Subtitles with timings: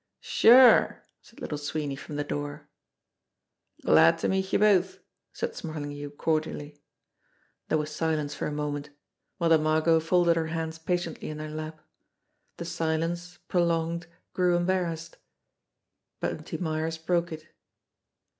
[0.19, 2.67] "Sure," said Little Sweeney from the door.
[3.83, 4.97] "Glad to meet you both,"
[5.31, 6.81] said Smarlinghue cordially.
[7.67, 8.89] There was silence for a moment.
[9.39, 11.81] Mother Margot folded her hands patiently in her lap.
[12.57, 15.17] The silence, prolonged, grew embarrassed.
[16.19, 17.49] Bunty Myers broke it.